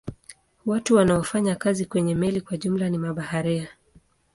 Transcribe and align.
Watu 0.65 0.95
wanaofanya 0.95 1.55
kazi 1.55 1.85
kwenye 1.85 2.15
meli 2.15 2.41
kwa 2.41 2.57
jumla 2.57 2.89
ni 2.89 2.97
mabaharia. 2.97 3.69